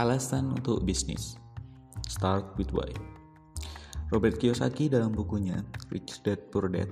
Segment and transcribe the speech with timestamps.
[0.00, 1.36] Alasan untuk bisnis
[2.08, 2.88] Start with why
[4.08, 5.60] Robert Kiyosaki dalam bukunya
[5.92, 6.88] Rich Dad Poor Dad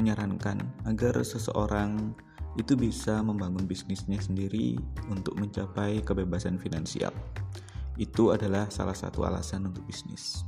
[0.00, 2.16] menyarankan agar seseorang
[2.56, 4.80] itu bisa membangun bisnisnya sendiri
[5.12, 7.12] untuk mencapai kebebasan finansial.
[8.00, 10.42] Itu adalah salah satu alasan untuk bisnis.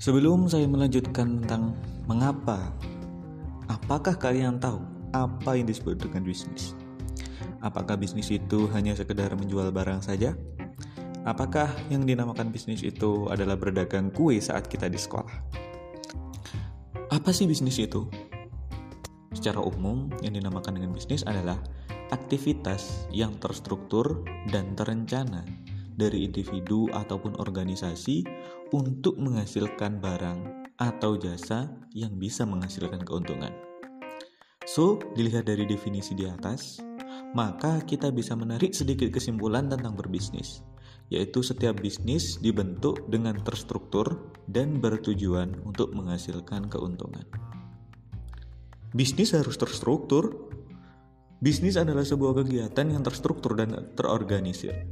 [0.00, 1.76] Sebelum saya melanjutkan tentang
[2.08, 2.72] mengapa,
[3.68, 4.80] apakah kalian tahu
[5.12, 6.74] apa yang disebut dengan bisnis?
[7.62, 10.34] Apakah bisnis itu hanya sekedar menjual barang saja?
[11.22, 15.30] Apakah yang dinamakan bisnis itu adalah berdagang kue saat kita di sekolah?
[17.14, 18.10] Apa sih bisnis itu?
[19.30, 21.62] Secara umum, yang dinamakan dengan bisnis adalah
[22.10, 25.46] aktivitas yang terstruktur dan terencana
[25.94, 28.26] dari individu ataupun organisasi
[28.74, 33.54] untuk menghasilkan barang atau jasa yang bisa menghasilkan keuntungan.
[34.66, 36.82] So, dilihat dari definisi di atas,
[37.38, 40.66] maka kita bisa menarik sedikit kesimpulan tentang berbisnis
[41.12, 47.28] yaitu setiap bisnis dibentuk dengan terstruktur dan bertujuan untuk menghasilkan keuntungan.
[48.96, 50.48] Bisnis harus terstruktur.
[51.44, 54.88] Bisnis adalah sebuah kegiatan yang terstruktur dan terorganisir.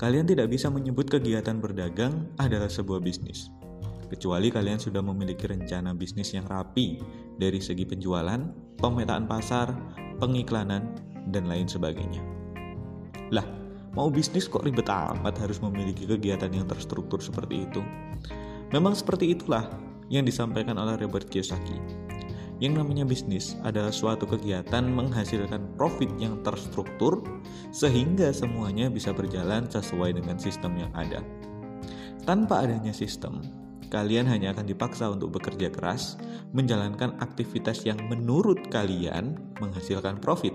[0.00, 3.50] Kalian tidak bisa menyebut kegiatan berdagang adalah sebuah bisnis,
[4.08, 7.02] kecuali kalian sudah memiliki rencana bisnis yang rapi
[7.36, 8.40] dari segi penjualan,
[8.78, 9.74] pemetaan pasar,
[10.22, 10.94] pengiklanan,
[11.34, 12.22] dan lain sebagainya.
[13.34, 13.44] Lah,
[13.96, 17.80] Mau bisnis kok ribet amat harus memiliki kegiatan yang terstruktur seperti itu.
[18.68, 19.64] Memang seperti itulah
[20.12, 21.80] yang disampaikan oleh Robert Kiyosaki.
[22.58, 27.22] Yang namanya bisnis adalah suatu kegiatan menghasilkan profit yang terstruktur
[27.70, 31.22] sehingga semuanya bisa berjalan sesuai dengan sistem yang ada.
[32.26, 33.40] Tanpa adanya sistem,
[33.88, 36.18] kalian hanya akan dipaksa untuk bekerja keras,
[36.52, 40.52] menjalankan aktivitas yang menurut kalian menghasilkan profit.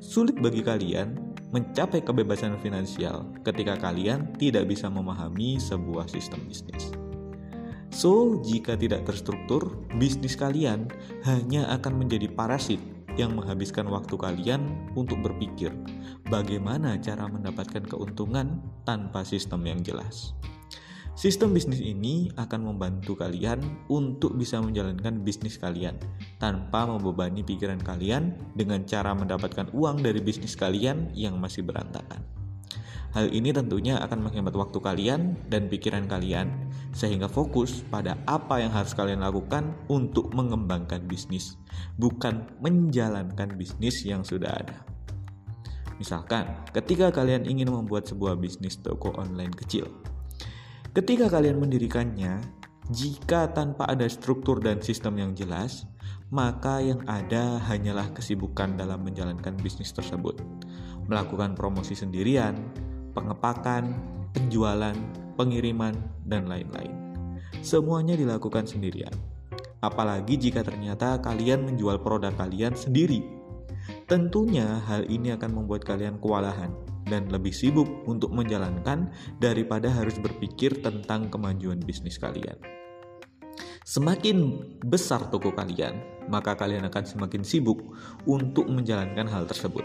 [0.00, 6.94] Sulit bagi kalian mencapai kebebasan finansial ketika kalian tidak bisa memahami sebuah sistem bisnis.
[7.90, 10.86] So, jika tidak terstruktur, bisnis kalian
[11.26, 12.78] hanya akan menjadi parasit
[13.18, 14.62] yang menghabiskan waktu kalian
[14.94, 15.74] untuk berpikir
[16.30, 20.38] bagaimana cara mendapatkan keuntungan tanpa sistem yang jelas.
[21.20, 23.60] Sistem bisnis ini akan membantu kalian
[23.92, 26.00] untuk bisa menjalankan bisnis kalian
[26.40, 32.24] tanpa membebani pikiran kalian dengan cara mendapatkan uang dari bisnis kalian yang masih berantakan.
[33.12, 36.56] Hal ini tentunya akan menghemat waktu kalian dan pikiran kalian,
[36.96, 41.60] sehingga fokus pada apa yang harus kalian lakukan untuk mengembangkan bisnis,
[42.00, 44.88] bukan menjalankan bisnis yang sudah ada.
[46.00, 49.84] Misalkan, ketika kalian ingin membuat sebuah bisnis toko online kecil,
[50.90, 52.42] Ketika kalian mendirikannya,
[52.90, 55.86] jika tanpa ada struktur dan sistem yang jelas,
[56.34, 60.42] maka yang ada hanyalah kesibukan dalam menjalankan bisnis tersebut.
[61.06, 62.58] Melakukan promosi sendirian,
[63.14, 63.86] pengepakan,
[64.34, 64.98] penjualan,
[65.38, 65.94] pengiriman,
[66.26, 66.90] dan lain-lain.
[67.62, 69.14] Semuanya dilakukan sendirian.
[69.86, 73.22] Apalagi jika ternyata kalian menjual produk kalian sendiri.
[74.10, 79.10] Tentunya hal ini akan membuat kalian kewalahan dan lebih sibuk untuk menjalankan
[79.42, 82.56] daripada harus berpikir tentang kemajuan bisnis kalian.
[83.82, 85.98] Semakin besar toko kalian,
[86.30, 87.82] maka kalian akan semakin sibuk
[88.22, 89.82] untuk menjalankan hal tersebut.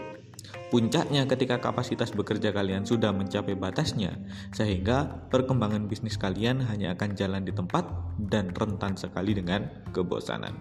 [0.70, 4.14] Puncaknya ketika kapasitas bekerja kalian sudah mencapai batasnya,
[4.54, 7.86] sehingga perkembangan bisnis kalian hanya akan jalan di tempat
[8.30, 10.54] dan rentan sekali dengan kebosanan.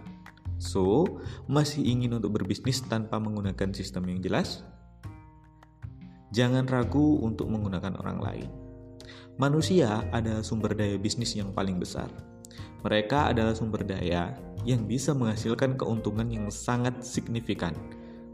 [0.58, 1.06] So,
[1.52, 4.64] masih ingin untuk berbisnis tanpa menggunakan sistem yang jelas?
[6.36, 8.50] Jangan ragu untuk menggunakan orang lain.
[9.40, 12.12] Manusia adalah sumber daya bisnis yang paling besar.
[12.84, 14.36] Mereka adalah sumber daya
[14.68, 17.72] yang bisa menghasilkan keuntungan yang sangat signifikan,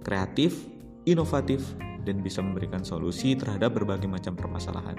[0.01, 0.65] kreatif,
[1.05, 1.61] inovatif,
[2.01, 4.97] dan bisa memberikan solusi terhadap berbagai macam permasalahan.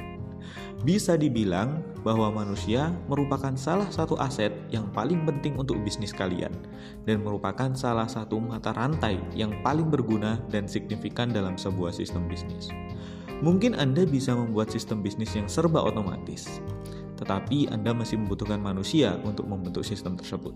[0.82, 6.50] Bisa dibilang bahwa manusia merupakan salah satu aset yang paling penting untuk bisnis kalian
[7.06, 12.74] dan merupakan salah satu mata rantai yang paling berguna dan signifikan dalam sebuah sistem bisnis.
[13.42, 16.62] Mungkin Anda bisa membuat sistem bisnis yang serba otomatis,
[17.18, 20.54] tetapi Anda masih membutuhkan manusia untuk membentuk sistem tersebut.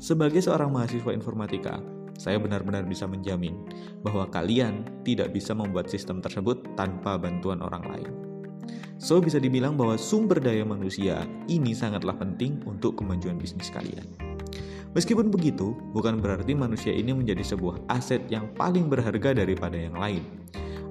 [0.00, 1.80] Sebagai seorang mahasiswa informatika,
[2.18, 3.54] saya benar-benar bisa menjamin
[4.02, 8.27] bahwa kalian tidak bisa membuat sistem tersebut tanpa bantuan orang lain.
[8.98, 14.04] So, bisa dibilang bahwa sumber daya manusia ini sangatlah penting untuk kemajuan bisnis kalian.
[14.98, 20.26] Meskipun begitu, bukan berarti manusia ini menjadi sebuah aset yang paling berharga daripada yang lain.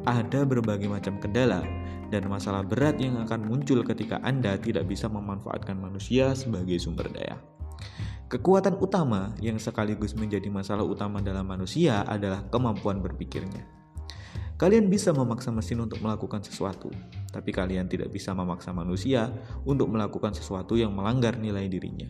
[0.08, 1.68] Ada berbagai macam kendala
[2.08, 7.36] dan masalah berat yang akan muncul ketika Anda tidak bisa memanfaatkan manusia sebagai sumber daya.
[8.28, 13.64] Kekuatan utama yang sekaligus menjadi masalah utama dalam manusia adalah kemampuan berpikirnya.
[14.58, 16.90] Kalian bisa memaksa mesin untuk melakukan sesuatu,
[17.30, 19.30] tapi kalian tidak bisa memaksa manusia
[19.70, 22.10] untuk melakukan sesuatu yang melanggar nilai dirinya.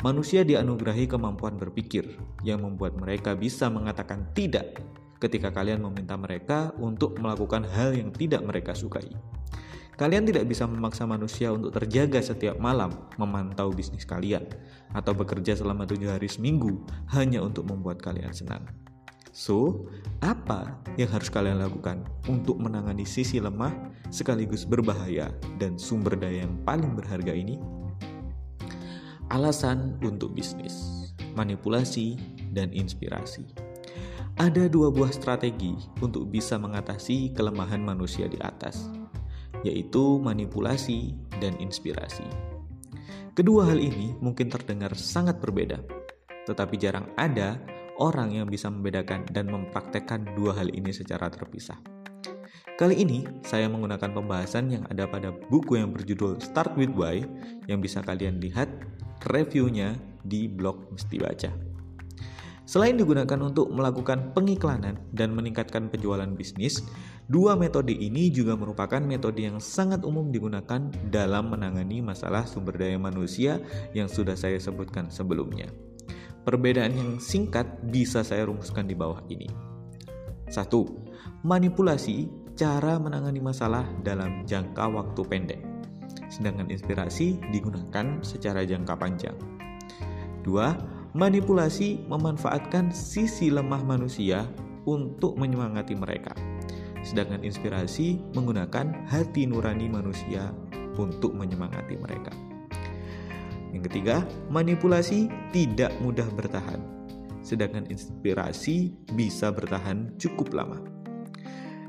[0.00, 2.08] Manusia dianugerahi kemampuan berpikir
[2.40, 4.80] yang membuat mereka bisa mengatakan tidak
[5.20, 9.12] ketika kalian meminta mereka untuk melakukan hal yang tidak mereka sukai.
[10.00, 14.46] Kalian tidak bisa memaksa manusia untuk terjaga setiap malam memantau bisnis kalian
[14.96, 16.80] atau bekerja selama tujuh hari seminggu
[17.12, 18.87] hanya untuk membuat kalian senang.
[19.38, 19.86] So,
[20.18, 23.70] apa yang harus kalian lakukan untuk menangani sisi lemah
[24.10, 25.30] sekaligus berbahaya
[25.62, 27.54] dan sumber daya yang paling berharga ini?
[29.30, 30.74] Alasan untuk bisnis,
[31.38, 32.18] manipulasi,
[32.50, 33.46] dan inspirasi.
[34.42, 38.90] Ada dua buah strategi untuk bisa mengatasi kelemahan manusia di atas,
[39.62, 42.26] yaitu manipulasi dan inspirasi.
[43.38, 45.78] Kedua hal ini mungkin terdengar sangat berbeda,
[46.42, 51.76] tetapi jarang ada orang yang bisa membedakan dan mempraktekkan dua hal ini secara terpisah.
[52.78, 57.26] Kali ini saya menggunakan pembahasan yang ada pada buku yang berjudul Start with Why
[57.66, 58.70] yang bisa kalian lihat
[59.26, 61.50] reviewnya di blog Mesti Baca.
[62.68, 66.84] Selain digunakan untuk melakukan pengiklanan dan meningkatkan penjualan bisnis,
[67.26, 73.00] dua metode ini juga merupakan metode yang sangat umum digunakan dalam menangani masalah sumber daya
[73.00, 73.58] manusia
[73.96, 75.87] yang sudah saya sebutkan sebelumnya.
[76.42, 79.48] Perbedaan yang singkat bisa saya rumuskan di bawah ini.
[80.48, 80.68] 1.
[81.44, 85.60] Manipulasi cara menangani masalah dalam jangka waktu pendek
[86.28, 89.36] sedangkan inspirasi digunakan secara jangka panjang.
[90.44, 90.76] Dua,
[91.16, 94.44] manipulasi memanfaatkan sisi lemah manusia
[94.84, 96.32] untuk menyemangati mereka.
[97.04, 100.52] Sedangkan inspirasi menggunakan hati nurani manusia
[100.98, 102.32] untuk menyemangati mereka.
[103.72, 106.80] Yang ketiga, manipulasi tidak mudah bertahan,
[107.44, 110.80] sedangkan inspirasi bisa bertahan cukup lama.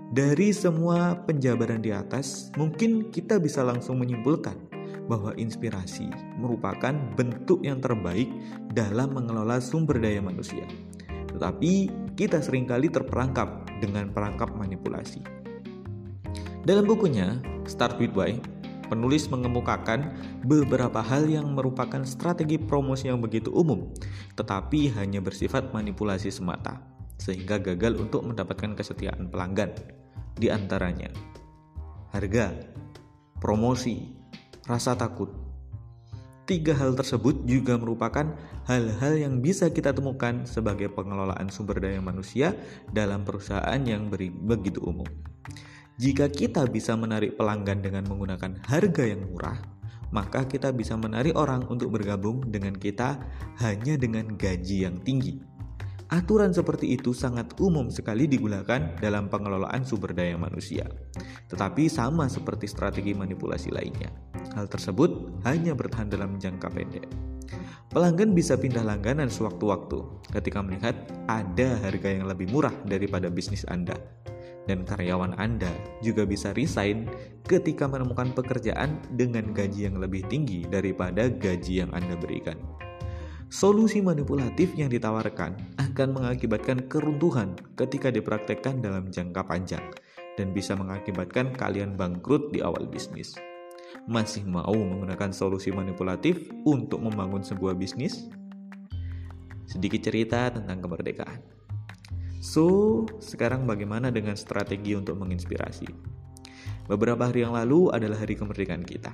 [0.09, 4.57] Dari semua penjabaran di atas, mungkin kita bisa langsung menyimpulkan
[5.05, 8.29] bahwa inspirasi merupakan bentuk yang terbaik
[8.73, 10.65] dalam mengelola sumber daya manusia.
[11.33, 11.73] Tetapi
[12.17, 15.21] kita sering kali terperangkap dengan perangkap manipulasi.
[16.65, 17.37] Dalam bukunya
[17.69, 18.41] Start With Why,
[18.89, 23.93] penulis mengemukakan beberapa hal yang merupakan strategi promosi yang begitu umum,
[24.33, 26.81] tetapi hanya bersifat manipulasi semata
[27.19, 29.75] sehingga gagal untuk mendapatkan kesetiaan pelanggan.
[30.39, 31.11] Di antaranya,
[32.15, 32.55] harga,
[33.37, 34.15] promosi,
[34.65, 35.29] rasa takut.
[36.49, 38.33] Tiga hal tersebut juga merupakan
[38.65, 42.57] hal-hal yang bisa kita temukan sebagai pengelolaan sumber daya manusia
[42.89, 45.05] dalam perusahaan yang begitu umum.
[45.99, 49.59] Jika kita bisa menarik pelanggan dengan menggunakan harga yang murah,
[50.15, 53.19] maka kita bisa menarik orang untuk bergabung dengan kita
[53.59, 55.43] hanya dengan gaji yang tinggi.
[56.07, 60.87] Aturan seperti itu sangat umum sekali digunakan dalam pengelolaan sumber daya manusia,
[61.51, 64.07] tetapi sama seperti strategi manipulasi lainnya.
[64.55, 67.11] Hal tersebut hanya bertahan dalam jangka pendek.
[67.91, 69.99] Pelanggan bisa pindah langganan sewaktu-waktu
[70.31, 70.95] ketika melihat
[71.27, 73.99] ada harga yang lebih murah daripada bisnis Anda.
[74.69, 75.73] Dan karyawan Anda
[76.05, 77.09] juga bisa resign
[77.49, 82.53] ketika menemukan pekerjaan dengan gaji yang lebih tinggi daripada gaji yang Anda berikan.
[83.49, 89.81] Solusi manipulatif yang ditawarkan akan mengakibatkan keruntuhan ketika dipraktekkan dalam jangka panjang
[90.37, 93.33] dan bisa mengakibatkan kalian bangkrut di awal bisnis.
[94.05, 98.29] Masih mau menggunakan solusi manipulatif untuk membangun sebuah bisnis?
[99.65, 101.58] Sedikit cerita tentang kemerdekaan.
[102.39, 105.91] So, sekarang bagaimana dengan strategi untuk menginspirasi?
[106.87, 109.11] Beberapa hari yang lalu adalah hari kemerdekaan kita.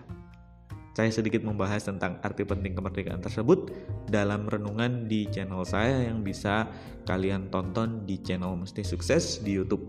[0.96, 3.74] Saya sedikit membahas tentang arti penting kemerdekaan tersebut
[4.08, 6.72] dalam renungan di channel saya yang bisa
[7.04, 9.84] kalian tonton di channel Mesti Sukses di YouTube.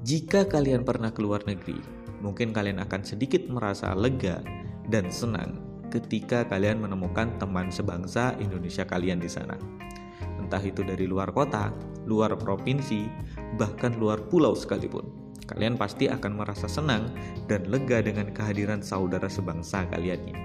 [0.00, 1.76] Jika kalian pernah keluar negeri,
[2.24, 4.40] mungkin kalian akan sedikit merasa lega
[4.88, 5.60] dan senang
[5.92, 9.58] ketika kalian menemukan teman sebangsa Indonesia kalian di sana.
[10.50, 11.70] Entah itu dari luar kota,
[12.10, 13.06] luar provinsi,
[13.54, 17.10] bahkan luar pulau sekalipun kalian pasti akan merasa senang
[17.50, 20.44] dan lega dengan kehadiran saudara sebangsa kalian ini.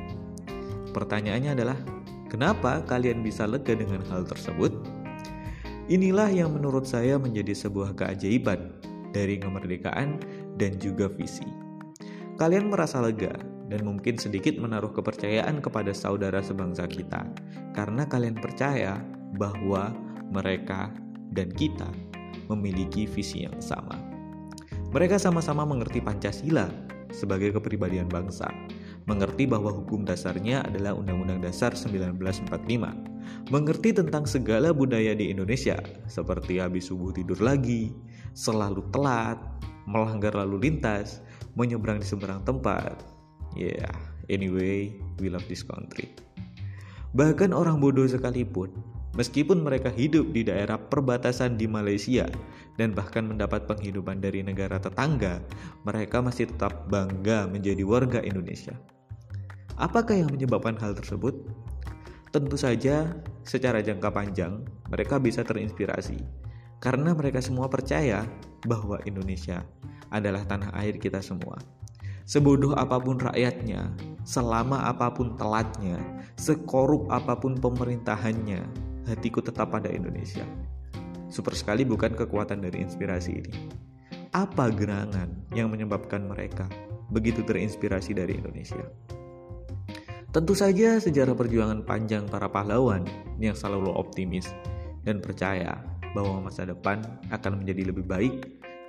[0.89, 1.77] Pertanyaannya adalah,
[2.25, 4.73] kenapa kalian bisa lega dengan hal tersebut?
[5.85, 8.81] Inilah yang menurut saya menjadi sebuah keajaiban
[9.13, 10.17] dari kemerdekaan
[10.57, 11.45] dan juga visi.
[12.41, 13.37] Kalian merasa lega
[13.69, 17.21] dan mungkin sedikit menaruh kepercayaan kepada saudara sebangsa kita
[17.77, 18.97] karena kalian percaya
[19.35, 19.91] bahwa
[20.31, 20.91] mereka
[21.35, 21.87] dan kita
[22.47, 23.99] memiliki visi yang sama.
[24.95, 26.71] Mereka sama-sama mengerti Pancasila
[27.11, 28.47] sebagai kepribadian bangsa,
[29.07, 35.77] mengerti bahwa hukum dasarnya adalah Undang-Undang Dasar 1945, mengerti tentang segala budaya di Indonesia,
[36.07, 37.91] seperti habis subuh tidur lagi,
[38.33, 39.39] selalu telat,
[39.85, 41.21] melanggar lalu lintas,
[41.59, 43.03] menyeberang di seberang tempat.
[43.55, 43.91] Yeah,
[44.27, 46.11] anyway, we love this country.
[47.15, 48.75] Bahkan orang bodoh sekalipun,
[49.15, 52.27] meskipun mereka hidup di daerah perbatasan di Malaysia
[52.75, 55.39] dan bahkan mendapat penghidupan dari negara tetangga,
[55.87, 58.75] mereka masih tetap bangga menjadi warga Indonesia.
[59.75, 61.35] Apakah yang menyebabkan hal tersebut?
[62.31, 63.15] Tentu saja,
[63.47, 66.45] secara jangka panjang, mereka bisa terinspirasi
[66.83, 68.27] karena mereka semua percaya
[68.67, 69.63] bahwa Indonesia
[70.13, 71.57] adalah tanah air kita semua.
[72.25, 73.93] Sebodoh apa pun rakyatnya,
[74.25, 76.01] selama apa pun telatnya,
[76.41, 78.65] sekorup apa pun pemerintahannya,
[79.05, 80.43] hatiku tetap pada Indonesia.
[81.29, 83.53] Super sekali bukan kekuatan dari inspirasi ini.
[84.35, 86.67] Apa gerangan yang menyebabkan mereka
[87.09, 88.83] begitu terinspirasi dari Indonesia?
[90.35, 93.07] Tentu saja sejarah perjuangan panjang para pahlawan
[93.39, 94.51] yang selalu optimis
[95.07, 95.79] dan percaya
[96.11, 96.99] bahwa masa depan
[97.31, 98.33] akan menjadi lebih baik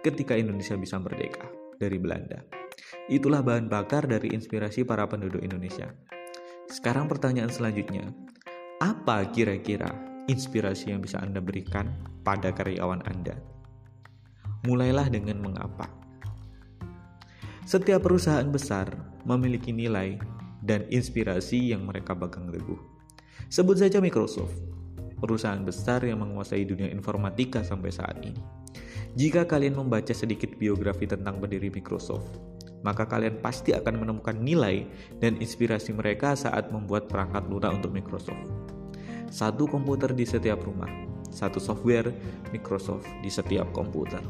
[0.03, 1.47] ketika Indonesia bisa merdeka
[1.79, 2.43] dari Belanda.
[3.07, 5.91] Itulah bahan bakar dari inspirasi para penduduk Indonesia.
[6.67, 8.11] Sekarang pertanyaan selanjutnya,
[8.77, 9.89] apa kira-kira
[10.29, 13.33] inspirasi yang bisa Anda berikan pada karyawan Anda?
[14.69, 15.89] Mulailah dengan mengapa.
[17.65, 18.93] Setiap perusahaan besar
[19.25, 20.21] memiliki nilai
[20.61, 22.77] dan inspirasi yang mereka pegang teguh.
[23.49, 24.61] Sebut saja Microsoft,
[25.25, 28.39] perusahaan besar yang menguasai dunia informatika sampai saat ini.
[29.17, 34.85] Jika kalian membaca sedikit biografi tentang pendiri Microsoft, maka kalian pasti akan menemukan nilai
[35.23, 38.45] dan inspirasi mereka saat membuat perangkat lunak untuk Microsoft.
[39.33, 40.91] Satu komputer di setiap rumah,
[41.29, 42.13] satu software
[42.53, 44.23] Microsoft di setiap komputer.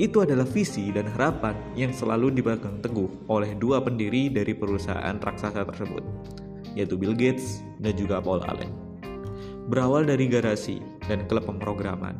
[0.00, 5.68] Itu adalah visi dan harapan yang selalu dipegang teguh oleh dua pendiri dari perusahaan raksasa
[5.68, 6.00] tersebut,
[6.72, 8.72] yaitu Bill Gates dan juga Paul Allen.
[9.68, 12.16] Berawal dari garasi dan klub pemrograman,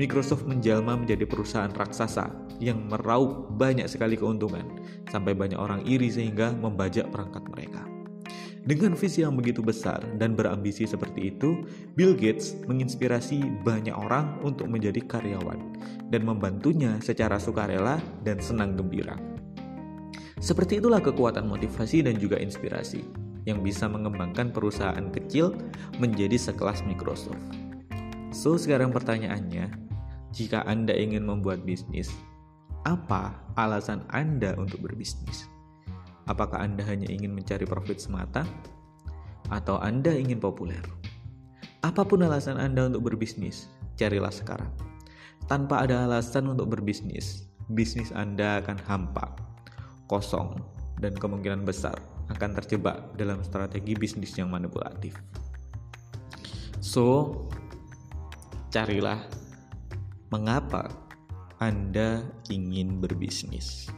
[0.00, 2.32] Microsoft menjelma menjadi perusahaan raksasa
[2.62, 4.64] yang meraup banyak sekali keuntungan,
[5.12, 7.84] sampai banyak orang iri sehingga membajak perangkat mereka.
[8.62, 11.66] Dengan visi yang begitu besar dan berambisi seperti itu,
[11.98, 15.58] Bill Gates menginspirasi banyak orang untuk menjadi karyawan
[16.14, 19.18] dan membantunya secara sukarela dan senang gembira.
[20.38, 23.02] Seperti itulah kekuatan motivasi dan juga inspirasi
[23.50, 25.58] yang bisa mengembangkan perusahaan kecil
[25.98, 27.42] menjadi sekelas Microsoft.
[28.30, 29.81] So, sekarang pertanyaannya,
[30.32, 32.08] jika Anda ingin membuat bisnis,
[32.88, 35.46] apa alasan Anda untuk berbisnis?
[36.26, 38.48] Apakah Anda hanya ingin mencari profit semata?
[39.52, 40.80] Atau Anda ingin populer?
[41.84, 44.70] Apa pun alasan Anda untuk berbisnis, carilah sekarang.
[45.50, 49.34] Tanpa ada alasan untuk berbisnis, bisnis Anda akan hampa,
[50.06, 50.62] kosong,
[51.02, 51.98] dan kemungkinan besar
[52.30, 55.18] akan terjebak dalam strategi bisnis yang manipulatif.
[56.78, 57.34] So,
[58.70, 59.41] carilah
[60.32, 60.88] mengapa
[61.60, 63.92] Anda ingin berbisnis.